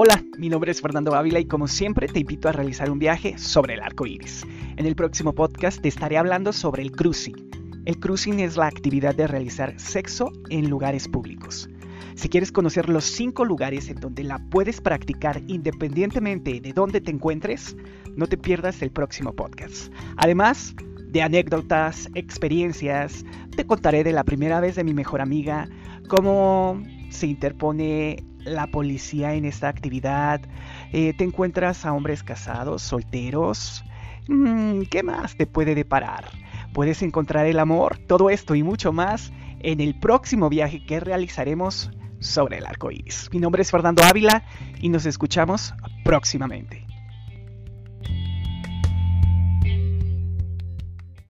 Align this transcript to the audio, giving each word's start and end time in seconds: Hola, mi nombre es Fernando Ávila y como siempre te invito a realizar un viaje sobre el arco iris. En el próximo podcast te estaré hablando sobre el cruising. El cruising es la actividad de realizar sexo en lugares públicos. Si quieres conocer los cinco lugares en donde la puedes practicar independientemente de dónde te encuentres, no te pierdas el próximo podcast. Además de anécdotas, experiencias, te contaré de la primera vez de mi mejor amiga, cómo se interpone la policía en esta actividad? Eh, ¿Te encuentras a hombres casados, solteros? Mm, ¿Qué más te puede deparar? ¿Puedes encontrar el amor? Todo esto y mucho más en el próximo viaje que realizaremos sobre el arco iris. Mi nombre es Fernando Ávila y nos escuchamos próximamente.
Hola, 0.00 0.22
mi 0.38 0.48
nombre 0.48 0.70
es 0.70 0.80
Fernando 0.80 1.16
Ávila 1.16 1.40
y 1.40 1.46
como 1.46 1.66
siempre 1.66 2.06
te 2.06 2.20
invito 2.20 2.48
a 2.48 2.52
realizar 2.52 2.88
un 2.88 3.00
viaje 3.00 3.36
sobre 3.36 3.74
el 3.74 3.80
arco 3.80 4.06
iris. 4.06 4.46
En 4.76 4.86
el 4.86 4.94
próximo 4.94 5.32
podcast 5.32 5.82
te 5.82 5.88
estaré 5.88 6.16
hablando 6.16 6.52
sobre 6.52 6.84
el 6.84 6.92
cruising. 6.92 7.34
El 7.84 7.98
cruising 7.98 8.38
es 8.38 8.56
la 8.56 8.68
actividad 8.68 9.16
de 9.16 9.26
realizar 9.26 9.74
sexo 9.80 10.30
en 10.50 10.70
lugares 10.70 11.08
públicos. 11.08 11.68
Si 12.14 12.28
quieres 12.28 12.52
conocer 12.52 12.88
los 12.88 13.06
cinco 13.06 13.44
lugares 13.44 13.88
en 13.88 13.96
donde 13.96 14.22
la 14.22 14.38
puedes 14.38 14.80
practicar 14.80 15.42
independientemente 15.48 16.60
de 16.60 16.72
dónde 16.72 17.00
te 17.00 17.10
encuentres, 17.10 17.76
no 18.14 18.28
te 18.28 18.36
pierdas 18.36 18.80
el 18.82 18.92
próximo 18.92 19.32
podcast. 19.32 19.92
Además 20.16 20.76
de 21.08 21.22
anécdotas, 21.22 22.08
experiencias, 22.14 23.24
te 23.56 23.66
contaré 23.66 24.04
de 24.04 24.12
la 24.12 24.22
primera 24.22 24.60
vez 24.60 24.76
de 24.76 24.84
mi 24.84 24.94
mejor 24.94 25.20
amiga, 25.20 25.68
cómo 26.06 26.80
se 27.10 27.26
interpone 27.26 28.24
la 28.44 28.66
policía 28.66 29.34
en 29.34 29.44
esta 29.44 29.68
actividad? 29.68 30.40
Eh, 30.92 31.14
¿Te 31.16 31.24
encuentras 31.24 31.84
a 31.84 31.92
hombres 31.92 32.22
casados, 32.22 32.82
solteros? 32.82 33.84
Mm, 34.28 34.82
¿Qué 34.90 35.02
más 35.02 35.36
te 35.36 35.46
puede 35.46 35.74
deparar? 35.74 36.24
¿Puedes 36.72 37.02
encontrar 37.02 37.46
el 37.46 37.58
amor? 37.58 37.98
Todo 38.06 38.30
esto 38.30 38.54
y 38.54 38.62
mucho 38.62 38.92
más 38.92 39.32
en 39.60 39.80
el 39.80 39.98
próximo 39.98 40.48
viaje 40.48 40.84
que 40.84 41.00
realizaremos 41.00 41.90
sobre 42.20 42.58
el 42.58 42.66
arco 42.66 42.90
iris. 42.90 43.28
Mi 43.32 43.38
nombre 43.38 43.62
es 43.62 43.70
Fernando 43.70 44.02
Ávila 44.04 44.44
y 44.80 44.88
nos 44.88 45.06
escuchamos 45.06 45.74
próximamente. 46.04 46.77